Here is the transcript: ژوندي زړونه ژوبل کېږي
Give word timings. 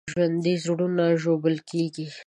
ژوندي 0.11 0.53
زړونه 0.63 1.05
ژوبل 1.21 1.55
کېږي 1.69 2.07